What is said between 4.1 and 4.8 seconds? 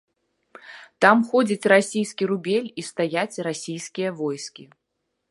войскі.